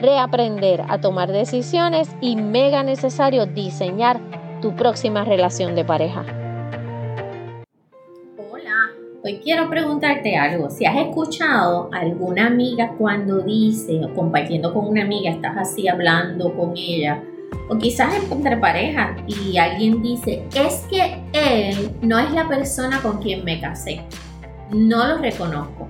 [0.00, 4.20] reaprender a tomar decisiones y mega necesario diseñar
[4.60, 6.24] tu próxima relación de pareja.
[8.50, 8.90] Hola,
[9.24, 10.70] hoy quiero preguntarte algo.
[10.70, 15.88] Si has escuchado a alguna amiga cuando dice o compartiendo con una amiga, estás así
[15.88, 17.22] hablando con ella,
[17.68, 23.20] o quizás entre pareja y alguien dice, es que él no es la persona con
[23.22, 24.02] quien me casé.
[24.70, 25.88] No lo reconozco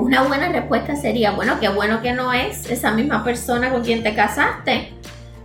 [0.00, 4.02] una buena respuesta sería, bueno, qué bueno que no es esa misma persona con quien
[4.02, 4.92] te casaste.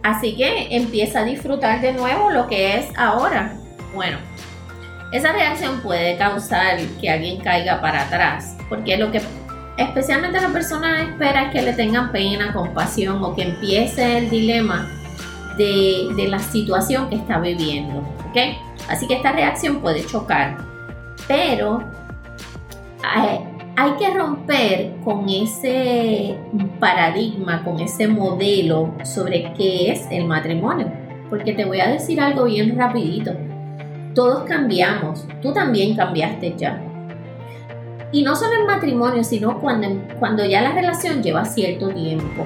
[0.03, 3.53] Así que empieza a disfrutar de nuevo lo que es ahora.
[3.93, 4.17] Bueno,
[5.11, 9.21] esa reacción puede causar que alguien caiga para atrás, porque lo que
[9.77, 14.89] especialmente la persona espera es que le tengan pena, compasión o que empiece el dilema
[15.57, 18.03] de, de la situación que está viviendo.
[18.89, 20.57] Así que esta reacción puede chocar,
[21.27, 21.81] pero
[23.17, 26.37] eh, hay que romper con ese
[26.79, 30.91] paradigma, con ese modelo sobre qué es el matrimonio.
[31.29, 33.31] Porque te voy a decir algo bien rapidito.
[34.13, 36.81] Todos cambiamos, tú también cambiaste ya.
[38.11, 39.87] Y no solo en matrimonio, sino cuando,
[40.19, 42.45] cuando ya la relación lleva cierto tiempo.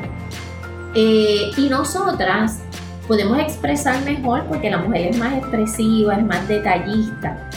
[0.95, 2.63] Eh, y nosotras
[3.07, 7.48] podemos expresar mejor porque la mujer es más expresiva, es más detallista.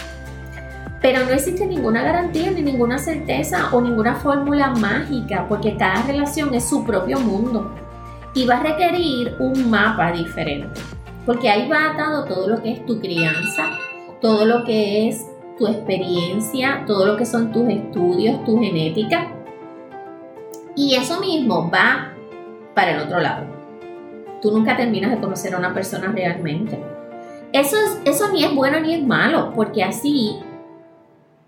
[1.03, 6.55] Pero no existe ninguna garantía ni ninguna certeza o ninguna fórmula mágica porque cada relación
[6.55, 7.73] es su propio mundo
[8.35, 10.81] y va a requerir un mapa diferente.
[11.27, 13.65] Porque ahí va atado todo lo que es tu crianza,
[14.21, 15.27] todo lo que es
[15.59, 19.33] tu experiencia, todo lo que son tus estudios, tu genética.
[20.77, 22.13] Y eso mismo va
[22.75, 23.47] para el otro lado.
[24.41, 26.79] Tú nunca terminas de conocer a una persona realmente.
[27.53, 30.41] Eso, eso ni es bueno ni es malo, porque así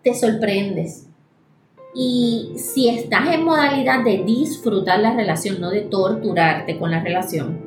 [0.04, 1.08] te sorprendes.
[1.94, 7.58] Y si estás en modalidad de disfrutar la relación, no de torturarte con la relación,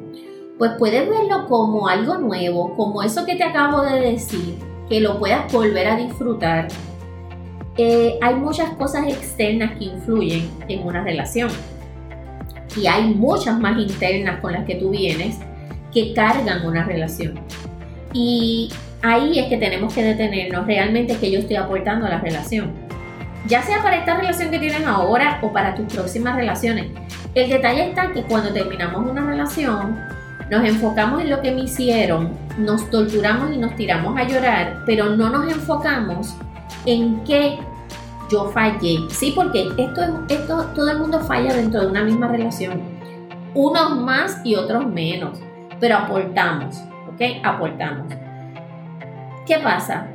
[0.58, 4.56] pues puedes verlo como algo nuevo, como eso que te acabo de decir,
[4.90, 6.68] que lo puedas volver a disfrutar.
[7.78, 11.50] Eh, hay muchas cosas externas que influyen en una relación.
[12.76, 15.38] Y hay muchas más internas con las que tú vienes
[15.94, 17.40] que cargan una relación.
[18.14, 18.70] Y
[19.08, 22.72] ahí es que tenemos que detenernos realmente que yo estoy aportando a la relación.
[23.48, 26.88] Ya sea para esta relación que tienes ahora o para tus próximas relaciones.
[27.34, 29.98] El detalle está que cuando terminamos una relación,
[30.50, 35.16] nos enfocamos en lo que me hicieron, nos torturamos y nos tiramos a llorar, pero
[35.16, 36.36] no nos enfocamos
[36.86, 37.58] en qué
[38.30, 39.00] yo fallé.
[39.10, 42.82] Sí, porque esto, esto, todo el mundo falla dentro de una misma relación.
[43.54, 45.40] Unos más y otros menos,
[45.80, 46.78] pero aportamos,
[47.10, 47.44] ¿ok?
[47.44, 48.27] Aportamos.
[49.48, 50.08] ¿Qué pasa?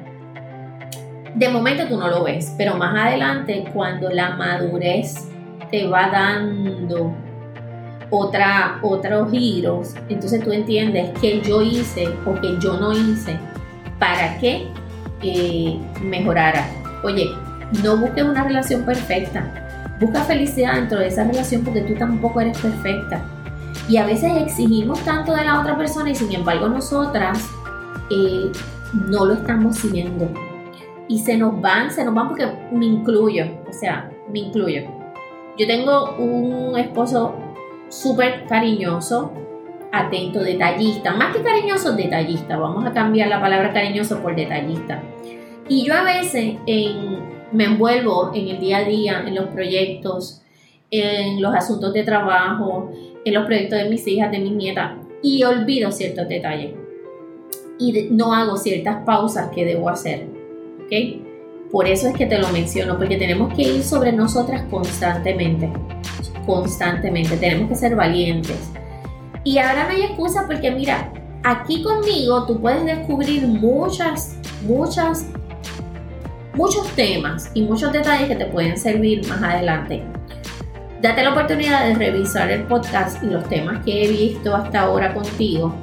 [1.34, 5.26] De momento tú no lo ves, pero más adelante cuando la madurez
[5.70, 7.14] te va dando
[8.10, 13.38] otra, otros giros, entonces tú entiendes que yo hice o que yo no hice
[13.98, 14.68] para que
[15.22, 16.66] eh, mejorara.
[17.02, 17.30] Oye,
[17.82, 22.58] no busques una relación perfecta, busca felicidad dentro de esa relación porque tú tampoco eres
[22.58, 23.24] perfecta.
[23.88, 27.48] Y a veces exigimos tanto de la otra persona y sin embargo nosotras
[28.10, 28.52] eh,
[28.92, 30.28] no lo estamos siguiendo.
[31.08, 34.82] Y se nos van, se nos van porque me incluyo, o sea, me incluyo.
[35.58, 37.34] Yo tengo un esposo
[37.88, 39.32] súper cariñoso,
[39.92, 42.56] atento, detallista, más que cariñoso, detallista.
[42.56, 45.02] Vamos a cambiar la palabra cariñoso por detallista.
[45.68, 46.56] Y yo a veces
[47.52, 50.42] me envuelvo en el día a día, en los proyectos,
[50.90, 52.90] en los asuntos de trabajo,
[53.24, 54.92] en los proyectos de mis hijas, de mis nietas,
[55.22, 56.81] y olvido ciertos detalles
[57.78, 60.26] y no hago ciertas pausas que debo hacer.
[60.84, 61.22] ¿ok?
[61.70, 65.72] Por eso es que te lo menciono, porque tenemos que ir sobre nosotras constantemente.
[66.44, 67.36] Constantemente.
[67.38, 68.70] Tenemos que ser valientes.
[69.42, 71.10] Y ahora no hay excusa porque mira,
[71.42, 74.36] aquí conmigo tú puedes descubrir muchas,
[74.66, 75.26] muchas,
[76.54, 80.02] muchos temas y muchos detalles que te pueden servir más adelante.
[81.00, 85.12] Date la oportunidad de revisar el podcast y los temas que he visto hasta ahora
[85.14, 85.74] contigo.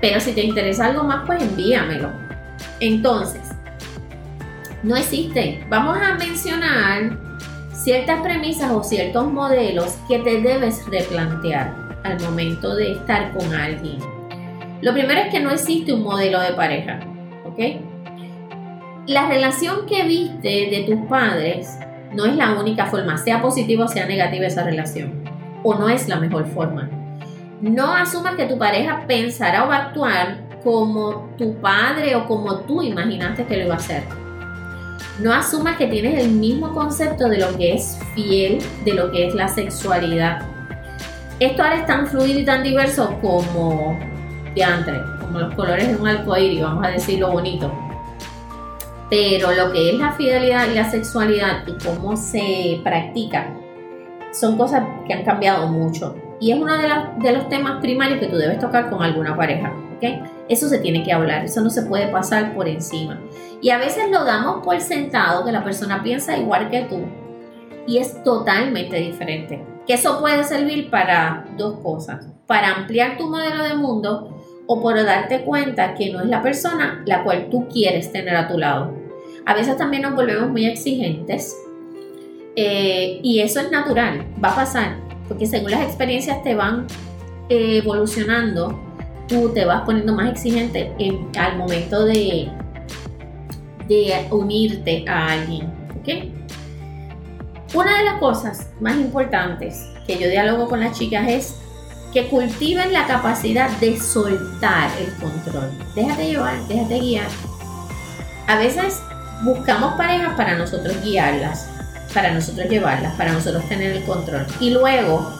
[0.00, 2.10] Pero si te interesa algo más, pues envíamelo.
[2.80, 3.42] Entonces,
[4.82, 5.64] no existe.
[5.68, 7.18] Vamos a mencionar
[7.72, 11.74] ciertas premisas o ciertos modelos que te debes replantear
[12.04, 13.98] al momento de estar con alguien.
[14.80, 17.00] Lo primero es que no existe un modelo de pareja,
[17.44, 17.58] ¿ok?
[19.06, 21.78] La relación que viste de tus padres
[22.12, 25.24] no es la única forma, sea positiva o sea negativa esa relación,
[25.64, 26.88] o no es la mejor forma.
[27.60, 32.60] No asumas que tu pareja pensará o va a actuar como tu padre o como
[32.60, 34.02] tú imaginaste que lo iba a hacer
[35.18, 39.26] no asumas que tienes el mismo concepto de lo que es fiel, de lo que
[39.26, 40.42] es la sexualidad.
[41.40, 43.98] Esto ahora es tan fluido y tan diverso como
[44.54, 47.72] diantre, como los colores de un arcoíris, vamos a decirlo bonito.
[49.10, 53.54] Pero lo que es la fidelidad y la sexualidad y cómo se practica
[54.32, 56.14] son cosas que han cambiado mucho.
[56.40, 59.72] Y es uno de, los temas primarios que tú debes tocar con alguna pareja.
[60.48, 63.20] Eso se tiene que hablar, eso no se puede pasar por encima.
[63.60, 67.00] Y a veces lo damos por sentado que la persona piensa igual que tú
[67.86, 69.64] y es totalmente diferente.
[69.86, 74.36] Que eso puede servir para dos cosas, para ampliar tu modelo de mundo
[74.66, 78.46] o por darte cuenta que no es la persona la cual tú quieres tener a
[78.46, 78.94] tu lado.
[79.46, 81.56] A veces también nos volvemos muy exigentes
[82.54, 86.86] eh, y eso es natural, va a pasar, porque según las experiencias te van
[87.48, 88.88] eh, evolucionando
[89.28, 90.92] tú te vas poniendo más exigente
[91.38, 92.50] al momento de,
[93.86, 95.78] de unirte a alguien.
[97.74, 101.54] Una de las cosas más importantes que yo dialogo con las chicas es
[102.14, 105.70] que cultiven la capacidad de soltar el control.
[105.94, 107.28] Déjate llevar, déjate guiar.
[108.46, 109.02] A veces
[109.44, 111.70] buscamos parejas para nosotros guiarlas,
[112.14, 114.46] para nosotros llevarlas, para nosotros tener el control.
[114.60, 115.32] Y luego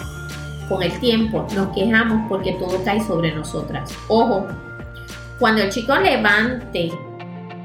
[0.69, 3.91] con el tiempo nos quejamos porque todo cae sobre nosotras.
[4.09, 4.47] Ojo,
[5.39, 6.91] cuando el chico levante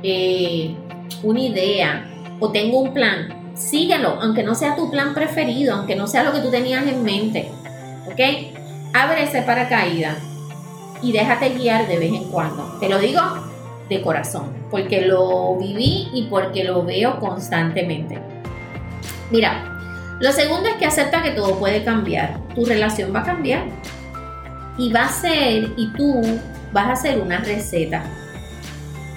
[0.02, 0.76] eh,
[1.22, 2.10] una idea
[2.40, 6.34] o tenga un plan, síguelo, aunque no sea tu plan preferido, aunque no sea lo
[6.34, 7.52] que tú tenías en mente.
[8.08, 8.20] ¿Ok?
[8.94, 10.18] Abre ese paracaídas
[11.02, 12.78] y déjate guiar de vez en cuando.
[12.80, 13.22] Te lo digo
[13.90, 18.33] de corazón, porque lo viví y porque lo veo constantemente.
[19.34, 19.64] Mira,
[20.20, 22.40] lo segundo es que acepta que todo puede cambiar.
[22.54, 23.66] Tu relación va a cambiar.
[24.78, 26.22] Y va a ser, y tú
[26.72, 28.04] vas a hacer una receta.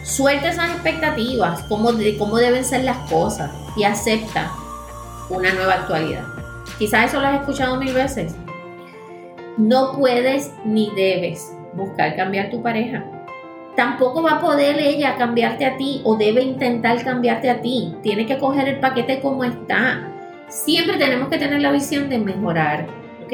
[0.05, 4.51] Suelta esas expectativas cómo, de cómo deben ser las cosas y acepta
[5.29, 6.25] una nueva actualidad.
[6.79, 8.35] Quizás eso lo has escuchado mil veces.
[9.59, 13.05] No puedes ni debes buscar cambiar tu pareja.
[13.77, 17.95] Tampoco va a poder ella cambiarte a ti o debe intentar cambiarte a ti.
[18.03, 20.13] Tiene que coger el paquete como está
[20.49, 22.87] siempre tenemos que tener la visión de mejorar,
[23.25, 23.33] ¿ok?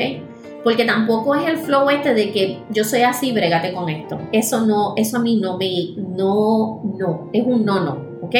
[0.64, 4.20] Porque tampoco es el flow este de que yo soy así, brégate con esto.
[4.32, 8.34] Eso no, eso a mí no me, no, no, es un no, no, ¿ok?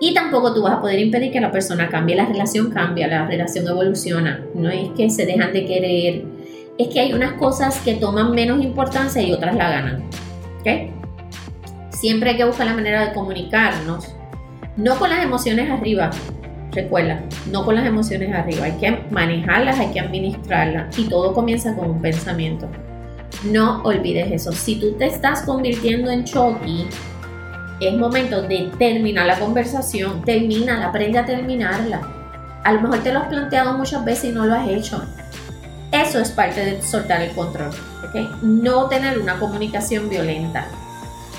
[0.00, 3.26] Y tampoco tú vas a poder impedir que la persona cambie, la relación cambia, la
[3.26, 4.44] relación evoluciona.
[4.54, 6.24] No es que se dejan de querer,
[6.76, 10.08] es que hay unas cosas que toman menos importancia y otras la ganan,
[10.62, 11.90] ¿ok?
[11.90, 14.14] Siempre hay que buscar la manera de comunicarnos,
[14.76, 16.10] no con las emociones arriba,
[16.72, 17.20] Recuerda,
[17.50, 21.90] no con las emociones arriba, hay que manejarlas, hay que administrarlas y todo comienza con
[21.90, 22.66] un pensamiento.
[23.44, 24.52] No olvides eso.
[24.52, 26.86] Si tú te estás convirtiendo en Chucky,
[27.78, 30.24] es momento de terminar la conversación.
[30.24, 32.00] Termina, aprende a terminarla.
[32.64, 35.02] A lo mejor te lo has planteado muchas veces y no lo has hecho.
[35.90, 37.70] Eso es parte de soltar el control.
[38.42, 40.66] No tener una comunicación violenta.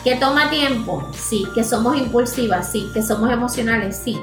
[0.04, 1.08] ¿Que toma tiempo?
[1.14, 1.46] Sí.
[1.56, 2.72] ¿Que somos impulsivas?
[2.72, 2.90] Sí.
[2.94, 3.96] ¿Que somos emocionales?
[3.96, 4.20] Sí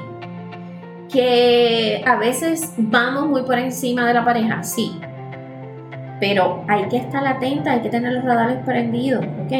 [1.11, 4.97] que a veces vamos muy por encima de la pareja, sí,
[6.19, 9.51] pero hay que estar atenta, hay que tener los radares prendidos, ¿ok?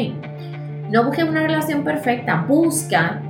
[0.90, 3.20] No busques una relación perfecta, busca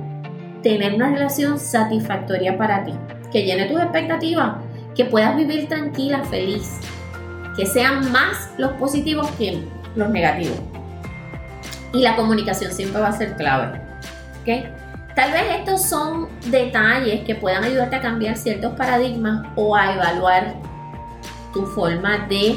[0.61, 2.93] tener una relación satisfactoria para ti,
[3.31, 4.55] que llene tus expectativas,
[4.95, 6.79] que puedas vivir tranquila, feliz,
[7.55, 9.63] que sean más los positivos que
[9.95, 10.59] los negativos.
[11.93, 13.79] Y la comunicación siempre va a ser clave,
[14.41, 14.67] ¿ok?
[15.15, 20.55] Tal vez estos son detalles que puedan ayudarte a cambiar ciertos paradigmas o a evaluar
[21.53, 22.55] tu forma de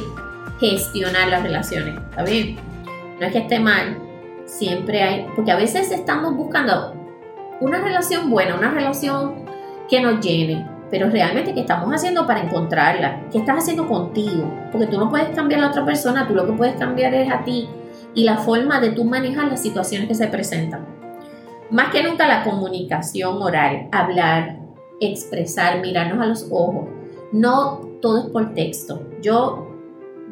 [0.59, 1.97] gestionar las relaciones.
[2.11, 2.57] ¿Está bien?
[3.21, 3.99] No es que esté mal,
[4.47, 6.95] siempre hay, porque a veces estamos buscando
[7.61, 9.45] una relación buena, una relación
[9.89, 14.87] que nos llene, pero realmente qué estamos haciendo para encontrarla, qué estás haciendo contigo, porque
[14.87, 17.45] tú no puedes cambiar a la otra persona, tú lo que puedes cambiar es a
[17.45, 17.69] ti
[18.15, 20.87] y la forma de tú manejar las situaciones que se presentan.
[21.71, 24.61] Más que nunca la comunicación oral, hablar,
[25.01, 26.87] expresar, mirarnos a los ojos.
[27.33, 29.03] No todo es por texto.
[29.21, 29.73] Yo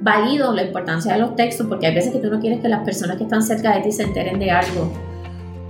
[0.00, 2.84] valido la importancia de los textos porque hay veces que tú no quieres que las
[2.84, 4.90] personas que están cerca de ti se enteren de algo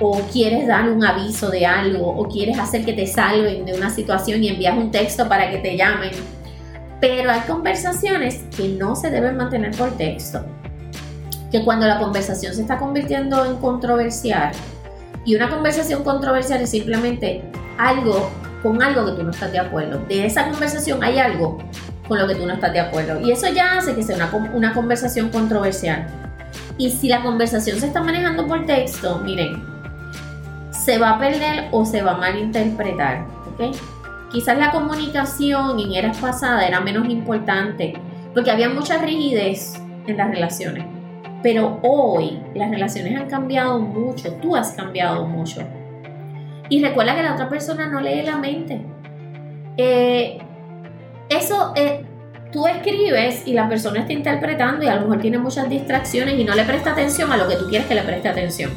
[0.01, 3.91] o quieres dar un aviso de algo o quieres hacer que te salven de una
[3.91, 6.11] situación y envías un texto para que te llamen.
[7.01, 10.45] Pero hay conversaciones que no se deben mantener por texto.
[11.51, 14.53] Que cuando la conversación se está convirtiendo en controversial,
[15.25, 17.43] y una conversación controversial es simplemente
[17.79, 18.31] algo
[18.63, 19.99] con algo que tú no estás de acuerdo.
[20.09, 21.59] De esa conversación hay algo
[22.09, 23.21] con lo que tú no estás de acuerdo.
[23.21, 26.07] Y eso ya hace que sea una, una conversación controversial.
[26.77, 29.74] Y si la conversación se está manejando por texto, miren,
[30.85, 33.26] se va a perder o se va a malinterpretar.
[33.53, 33.75] ¿ok?
[34.31, 37.95] Quizás la comunicación en eras pasadas era menos importante
[38.35, 40.85] porque había mucha rigidez en las relaciones.
[41.43, 45.62] Pero hoy las relaciones han cambiado mucho, tú has cambiado mucho.
[46.69, 48.81] Y recuerda que la otra persona no lee la mente.
[49.76, 50.38] Eh,
[51.29, 52.05] eso, eh,
[52.50, 56.45] tú escribes y la persona está interpretando y a lo mejor tiene muchas distracciones y
[56.45, 58.71] no le presta atención a lo que tú quieres que le preste atención.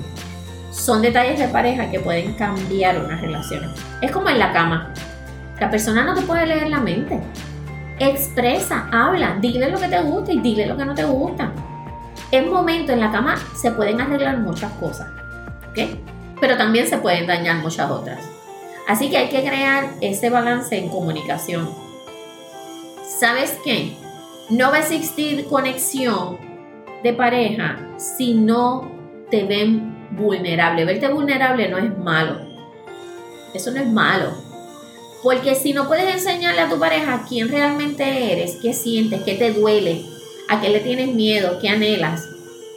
[0.77, 3.71] Son detalles de pareja que pueden cambiar una relación.
[4.01, 4.93] Es como en la cama.
[5.59, 7.19] La persona no te puede leer la mente.
[7.99, 11.51] Expresa, habla, dile lo que te gusta y dile lo que no te gusta
[12.31, 15.07] en momento en la cama se pueden arreglar muchas cosas,
[15.69, 15.97] ¿ok?
[16.39, 18.19] Pero también se pueden dañar muchas otras.
[18.87, 21.69] Así que hay que crear ese balance en comunicación.
[23.19, 23.93] ¿Sabes qué?
[24.49, 26.37] No va a existir conexión
[27.03, 28.91] de pareja si no
[29.29, 30.85] te ven vulnerable.
[30.85, 32.41] Verte vulnerable no es malo.
[33.53, 34.31] Eso no es malo.
[35.23, 39.51] Porque si no puedes enseñarle a tu pareja quién realmente eres, qué sientes, qué te
[39.51, 40.05] duele,
[40.49, 42.27] a qué le tienes miedo, qué anhelas,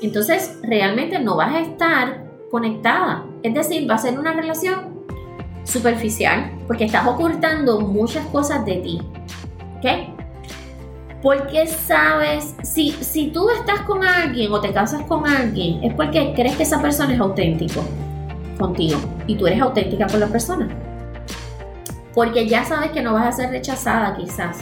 [0.02, 3.26] entonces realmente no vas a estar conectada.
[3.42, 5.04] Es decir, va a ser una relación
[5.64, 9.00] superficial porque estás ocultando muchas cosas de ti.
[9.78, 10.19] ¿Ok?
[11.22, 16.32] Porque sabes, si, si tú estás con alguien o te casas con alguien, es porque
[16.34, 17.82] crees que esa persona es auténtico
[18.58, 20.68] contigo y tú eres auténtica con la persona.
[22.14, 24.58] Porque ya sabes que no vas a ser rechazada quizás.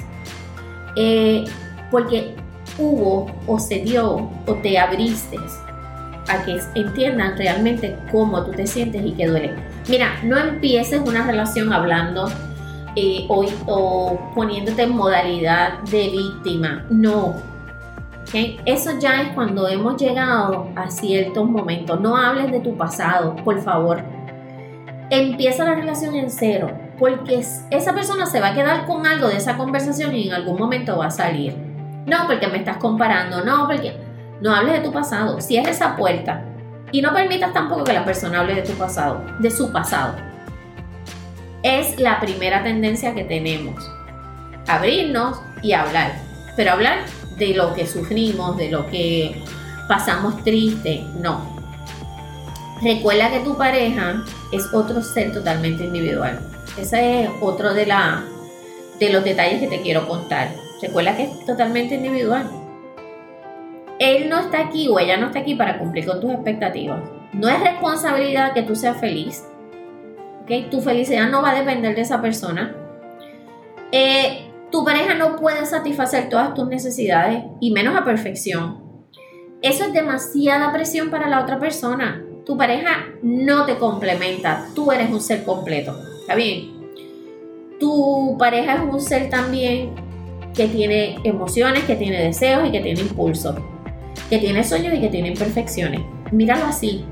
[0.97, 1.45] Eh,
[1.91, 2.35] porque
[2.77, 5.37] hubo o se dio o te abriste
[6.29, 9.55] a que entiendan realmente cómo tú te sientes y qué duele.
[9.89, 12.31] Mira, no empieces una relación hablando
[12.97, 16.85] eh, o, poniéndote en modalidad de víctima.
[16.91, 17.35] No.
[18.67, 21.99] Eso ya es cuando hemos llegado a ciertos momentos.
[22.01, 24.03] No hables de tu pasado, por favor.
[25.11, 29.39] Empieza la relación en cero, porque esa persona se va a quedar con algo de
[29.39, 31.57] esa conversación y en algún momento va a salir.
[32.07, 33.97] No, porque me estás comparando, no, porque
[34.43, 36.45] no hables de tu pasado, cierra esa puerta
[36.93, 40.28] y no permitas tampoco que la persona hable de tu pasado, de su pasado.
[41.63, 43.91] Es la primera tendencia que tenemos,
[44.69, 46.21] abrirnos y hablar,
[46.57, 47.01] pero hablar
[47.37, 49.43] de lo que sufrimos, de lo que
[49.89, 51.59] pasamos triste, no.
[52.81, 54.23] Recuerda que tu pareja
[54.53, 56.39] es otro ser totalmente individual.
[56.79, 58.25] Ese es otro de, la,
[59.01, 60.51] de los detalles que te quiero contar.
[60.81, 62.49] Recuerda que es totalmente individual.
[63.99, 67.03] Él no está aquí o ella no está aquí para cumplir con tus expectativas.
[67.33, 69.43] No es responsabilidad que tú seas feliz.
[70.71, 72.75] Tu felicidad no va a depender de esa persona.
[73.93, 78.83] Eh, tu pareja no puede satisfacer todas tus necesidades y menos a perfección.
[79.61, 82.23] Eso es demasiada presión para la otra persona.
[82.47, 84.67] Tu pareja no te complementa.
[84.75, 85.95] Tú eres un ser completo.
[86.21, 86.79] ¿Está bien?
[87.79, 89.91] Tu pareja es un ser también
[90.55, 93.55] que tiene emociones, que tiene deseos y que tiene impulsos,
[94.31, 96.01] que tiene sueños y que tiene imperfecciones.
[96.33, 97.05] Míralo así.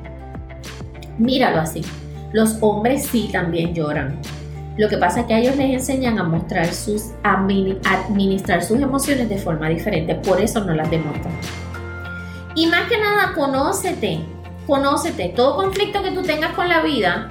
[1.18, 1.82] Míralo así.
[2.32, 4.20] Los hombres sí también lloran.
[4.76, 8.78] Lo que pasa es que a ellos les enseñan a mostrar sus, a administrar sus
[8.78, 11.32] emociones de forma diferente, por eso no las demuestran.
[12.54, 14.20] Y más que nada, conócete,
[14.66, 15.30] conócete.
[15.34, 17.30] Todo conflicto que tú tengas con la vida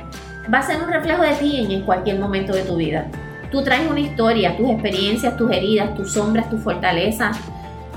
[0.51, 3.07] va a ser un reflejo de ti en cualquier momento de tu vida.
[3.51, 7.37] Tú traes una historia, tus experiencias, tus heridas, tus sombras, tus fortalezas,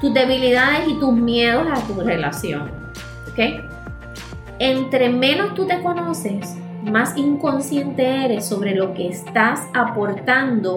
[0.00, 2.70] tus debilidades y tus miedos a tu relación.
[3.30, 3.64] ¿Ok?
[4.58, 6.56] Entre menos tú te conoces,
[6.90, 10.76] más inconsciente eres sobre lo que estás aportando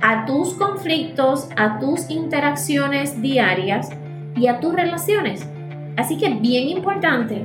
[0.00, 3.90] a tus conflictos, a tus interacciones diarias
[4.36, 5.46] y a tus relaciones.
[5.96, 7.44] Así que es bien importante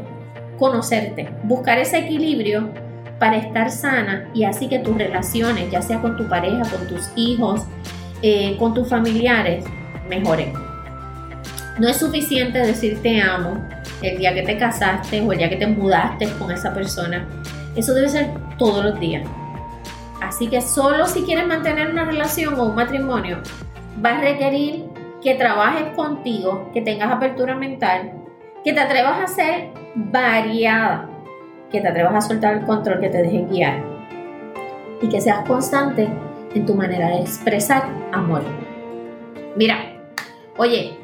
[0.57, 2.69] conocerte, buscar ese equilibrio
[3.19, 7.09] para estar sana y así que tus relaciones, ya sea con tu pareja, con tus
[7.15, 7.63] hijos,
[8.21, 9.65] eh, con tus familiares,
[10.09, 10.53] mejoren.
[11.79, 13.63] No es suficiente decir te amo
[14.01, 17.27] el día que te casaste o el día que te mudaste con esa persona.
[17.77, 19.23] Eso debe ser todos los días.
[20.21, 23.37] Así que solo si quieres mantener una relación o un matrimonio,
[24.03, 24.85] va a requerir
[25.21, 28.13] que trabajes contigo, que tengas apertura mental,
[28.63, 31.07] que te atrevas a ser variada,
[31.71, 33.83] que te atrevas a soltar el control, que te dejes guiar
[35.01, 36.09] y que seas constante
[36.55, 38.43] en tu manera de expresar amor.
[39.55, 39.77] Mira,
[40.57, 40.97] oye,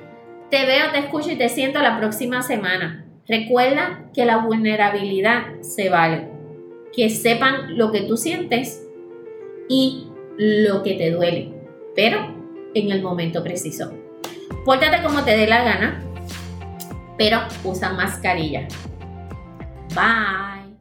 [0.50, 3.06] te veo, te escucho y te siento la próxima semana.
[3.28, 6.33] Recuerda que la vulnerabilidad se vale.
[6.96, 8.88] Que sepan lo que tú sientes
[9.68, 10.08] y
[10.38, 11.52] lo que te duele,
[11.96, 12.20] pero
[12.74, 13.92] en el momento preciso.
[14.66, 16.04] Pórtate como te dé la gana,
[17.18, 18.68] pero usa mascarilla.
[19.96, 20.76] Bye.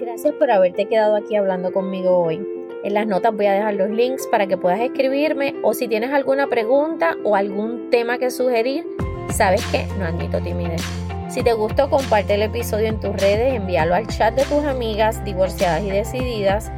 [0.00, 2.40] Gracias por haberte quedado aquí hablando conmigo hoy.
[2.84, 6.12] En las notas voy a dejar los links para que puedas escribirme o si tienes
[6.12, 8.86] alguna pregunta o algún tema que sugerir,
[9.30, 11.07] sabes que no admito timidez.
[11.38, 15.24] Si te gustó, comparte el episodio en tus redes, envíalo al chat de tus amigas
[15.24, 16.72] divorciadas y decididas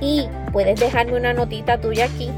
[0.00, 2.30] y puedes dejarme una notita tuya aquí.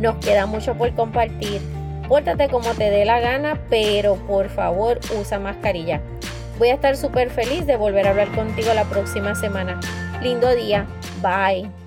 [0.00, 1.60] Nos queda mucho por compartir.
[2.08, 6.00] Pórtate como te dé la gana, pero por favor usa mascarilla.
[6.58, 9.78] Voy a estar súper feliz de volver a hablar contigo la próxima semana.
[10.22, 10.88] Lindo día.
[11.22, 11.81] Bye.